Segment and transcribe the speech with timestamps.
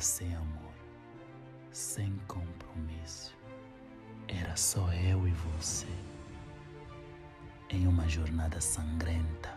[0.00, 0.72] sem amor,
[1.70, 3.36] sem compromisso.
[4.28, 5.86] Era só eu e você
[7.68, 9.54] em uma jornada sangrenta,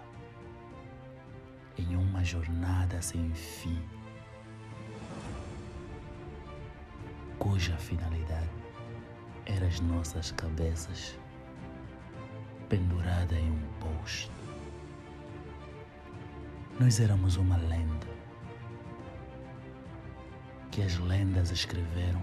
[1.77, 3.81] em uma jornada sem fim,
[7.39, 8.49] cuja finalidade
[9.45, 11.17] era as nossas cabeças
[12.69, 14.31] penduradas em um posto.
[16.79, 18.12] Nós éramos uma lenda
[20.73, 22.19] que as lendas escreveram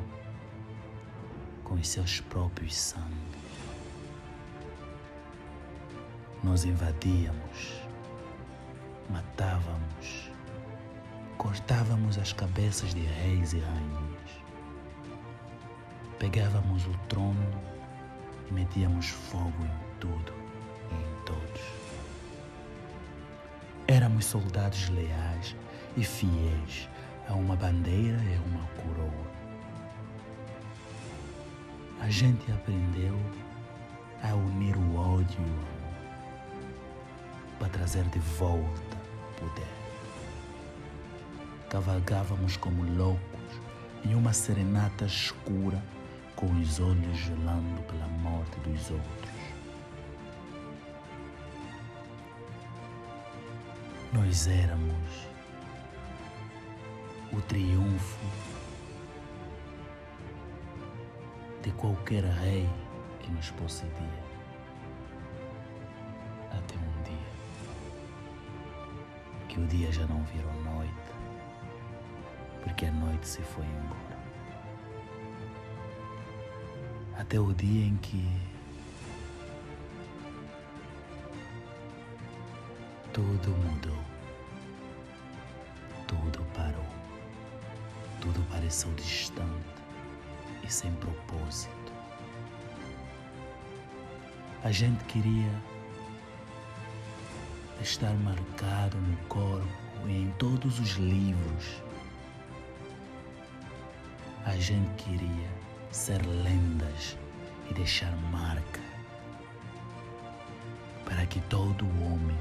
[1.63, 3.07] com os seus próprios sangue.
[6.43, 7.81] Nós invadíamos,
[9.09, 10.33] matávamos,
[11.39, 14.31] cortávamos as cabeças de reis e rainhas,
[16.19, 17.49] pegávamos o trono
[18.49, 20.35] e metíamos fogo em tudo
[20.91, 21.63] e em todos.
[23.87, 25.55] Éramos soldados leais
[25.97, 26.89] e fiéis
[27.31, 29.31] a uma bandeira e uma coroa.
[32.01, 33.17] A gente aprendeu
[34.23, 35.71] a unir o ódio e o amor
[37.59, 38.97] para trazer de volta
[39.31, 39.69] o poder.
[41.69, 43.21] Cavalgávamos como loucos
[44.05, 45.81] em uma serenata escura
[46.35, 49.31] com os olhos gelando pela morte dos outros.
[54.13, 55.30] Nós éramos
[57.33, 58.19] o triunfo
[61.63, 62.69] de qualquer rei
[63.21, 64.31] que nos possedia.
[66.51, 67.31] Até um dia
[69.49, 70.95] que o dia já não virou noite,
[72.63, 74.19] porque a noite se foi embora.
[77.17, 78.27] Até o dia em que
[83.13, 83.99] tudo mudou,
[86.07, 87.00] tudo parou,
[88.21, 89.81] tudo pareceu distante
[90.63, 91.93] e sem propósito.
[94.63, 95.51] A gente queria
[97.81, 99.67] estar marcado no corpo
[100.07, 101.83] e em todos os livros.
[104.45, 105.51] A gente queria
[105.91, 107.17] ser lendas
[107.71, 108.81] e deixar marca
[111.05, 112.39] para que todo homem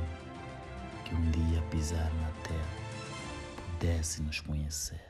[1.06, 2.80] que um dia pisar na terra
[3.72, 5.09] pudesse nos conhecer.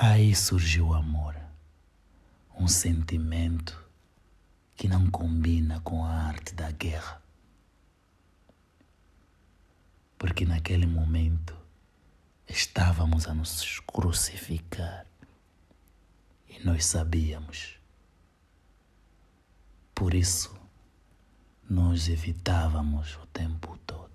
[0.00, 1.34] Aí surgiu o amor,
[2.56, 3.84] um sentimento
[4.76, 7.20] que não combina com a arte da guerra.
[10.16, 11.52] Porque naquele momento
[12.46, 15.04] estávamos a nos crucificar
[16.48, 17.80] e nós sabíamos.
[19.92, 20.56] Por isso,
[21.68, 24.07] nós evitávamos o tempo todo.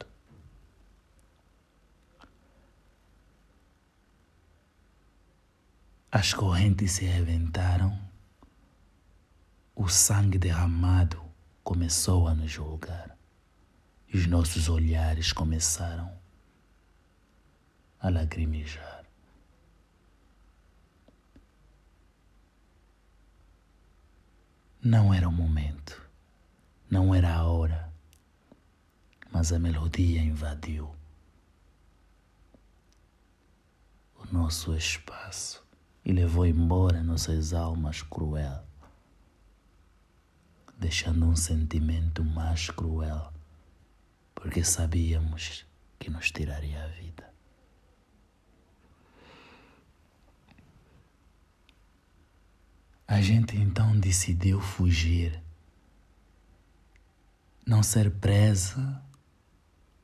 [6.15, 7.99] As correntes se reventaram,
[9.75, 11.19] o sangue derramado
[11.63, 13.17] começou a nos julgar.
[14.07, 16.15] E os nossos olhares começaram
[17.99, 19.03] a lacrimejar.
[24.83, 25.99] Não era o momento,
[26.91, 27.91] não era a hora,
[29.31, 30.95] mas a melodia invadiu
[34.15, 35.62] o nosso espaço
[36.05, 38.63] e levou embora nossas almas cruel,
[40.77, 43.31] deixando um sentimento mais cruel,
[44.35, 45.65] porque sabíamos
[45.97, 47.31] que nos tiraria a vida.
[53.07, 55.41] A gente então decidiu fugir,
[57.65, 59.01] não ser presa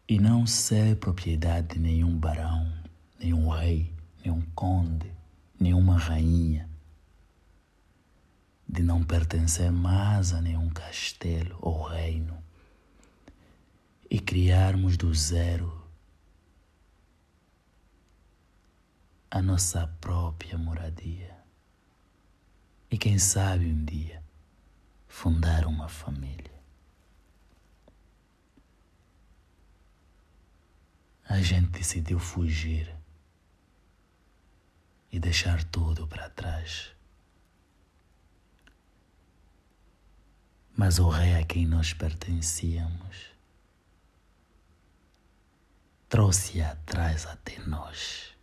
[0.07, 2.71] e não ser propriedade de nenhum barão,
[3.19, 3.93] nenhum rei,
[4.23, 5.18] nenhum conde,
[5.59, 6.69] nenhuma rainha,
[8.67, 12.37] de não pertencer mais a nenhum castelo ou reino
[14.09, 15.79] e criarmos do zero
[19.31, 21.37] a nossa própria moradia.
[22.89, 24.23] E quem sabe um dia
[25.07, 26.59] fundar uma família.
[31.27, 32.98] A gente decidiu fugir
[35.11, 36.95] e deixar tudo para trás.
[40.75, 43.29] Mas o rei a quem nós pertencíamos
[46.07, 48.35] trouxe atrás até nós.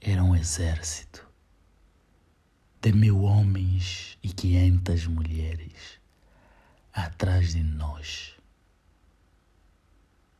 [0.00, 1.26] Era um exército
[2.80, 6.00] de mil homens e quinhentas mulheres
[6.92, 8.34] atrás de nós.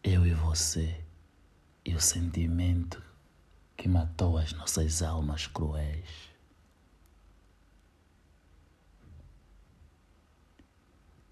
[0.03, 1.04] Eu e você,
[1.85, 3.03] e o sentimento
[3.77, 6.33] que matou as nossas almas cruéis.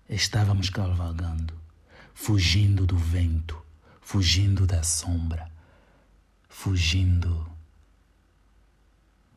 [0.08, 1.58] Estávamos cavalgando,
[2.12, 3.64] fugindo do vento,
[4.00, 5.50] fugindo da sombra,
[6.48, 7.50] fugindo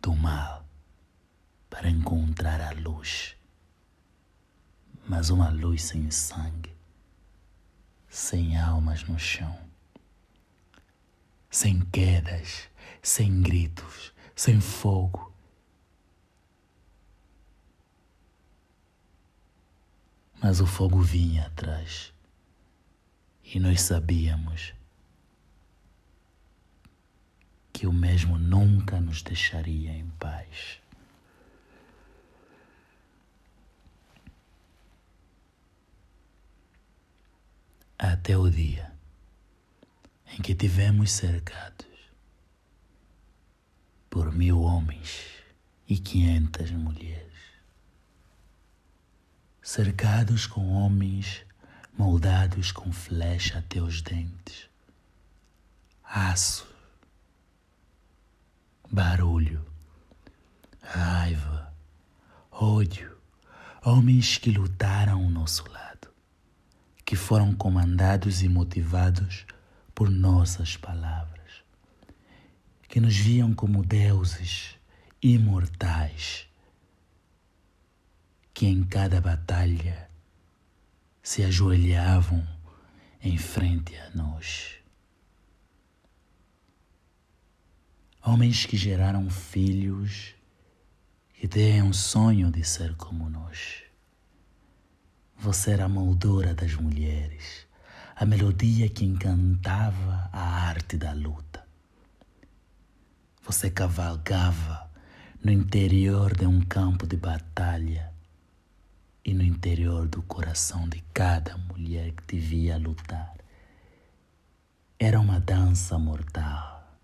[0.02, 0.66] do mal
[1.70, 3.38] para encontrar a luz.
[5.08, 6.76] Mas uma luz sem sangue,
[8.10, 9.58] sem almas no chão,
[11.56, 12.70] sem quedas,
[13.02, 15.34] sem gritos, sem fogo.
[20.44, 22.14] Mas o fogo vinha atrás
[23.42, 24.74] e nós sabíamos
[27.72, 30.82] que o mesmo nunca nos deixaria em paz.
[37.98, 38.95] Até o dia
[40.38, 41.88] em que tivemos cercados
[44.10, 45.22] por mil homens
[45.88, 47.32] e quinhentas mulheres,
[49.62, 51.46] cercados com homens
[51.98, 54.68] moldados com flecha até os dentes,
[56.04, 56.68] aço,
[58.92, 59.66] barulho,
[60.82, 61.74] raiva,
[62.52, 63.18] ódio,
[63.82, 66.10] homens que lutaram ao nosso lado,
[67.06, 69.46] que foram comandados e motivados
[69.96, 71.64] por nossas palavras,
[72.90, 74.76] que nos viam como deuses
[75.22, 76.48] imortais,
[78.54, 80.10] que em cada batalha
[81.24, 82.46] se ajoelhavam
[83.22, 84.76] em frente a nós.
[88.22, 90.36] Homens que geraram filhos
[91.34, 93.84] que têm um sonho de ser como nós.
[95.38, 97.68] Você era a moldura das mulheres,
[98.18, 101.68] a melodia que encantava a arte da luta.
[103.44, 104.90] Você cavalgava
[105.44, 108.14] no interior de um campo de batalha
[109.24, 113.36] e no interior do coração de cada mulher que te via lutar.
[114.98, 116.98] Era uma dança mortal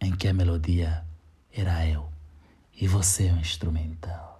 [0.00, 1.06] em que a melodia
[1.52, 2.10] era eu
[2.72, 4.35] e você o instrumental.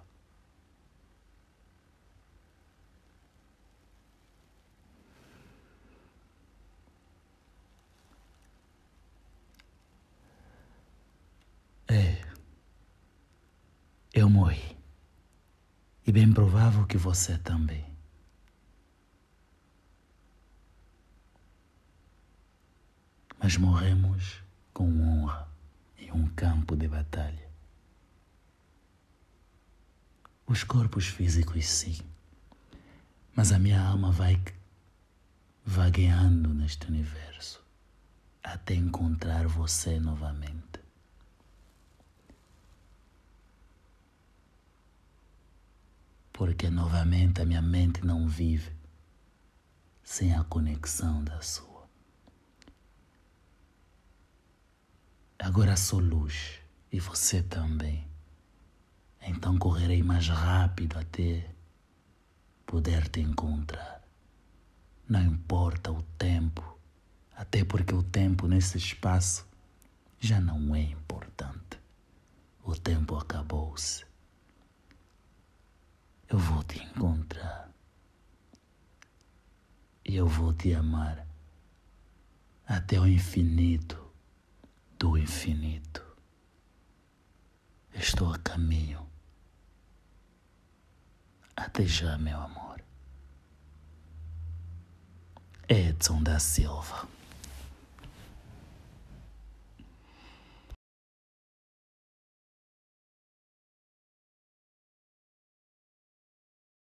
[14.13, 14.77] Eu morri.
[16.05, 17.85] E bem provável que você também.
[23.39, 24.41] Mas morremos
[24.73, 25.47] com honra
[25.97, 27.47] em um campo de batalha.
[30.47, 31.99] Os corpos físicos, sim,
[33.35, 34.41] mas a minha alma vai
[35.65, 37.61] vagueando neste universo
[38.41, 40.76] até encontrar você novamente.
[46.37, 48.71] Porque novamente a minha mente não vive
[50.03, 51.89] sem a conexão da sua.
[55.39, 56.59] Agora sou luz
[56.91, 58.07] e você também.
[59.19, 61.49] Então correrei mais rápido até
[62.67, 64.03] poder te encontrar.
[65.09, 66.79] Não importa o tempo,
[67.35, 69.43] até porque o tempo nesse espaço
[70.19, 71.79] já não é importante.
[72.63, 74.05] O tempo acabou-se.
[76.29, 77.71] Eu vou te encontrar.
[80.05, 81.25] E eu vou te amar
[82.65, 84.11] até o infinito
[84.99, 86.05] do infinito.
[87.93, 89.07] Estou a caminho.
[91.55, 92.83] Até já, meu amor.
[95.67, 97.07] Edson da Silva.